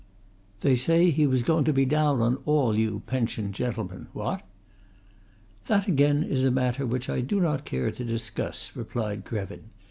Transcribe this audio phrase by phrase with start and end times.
[0.61, 4.41] "They say he was going to be down on all you pensioned gentlemen what?"
[5.67, 9.69] "That, again, is a matter which I do not care to discuss," replied Krevin.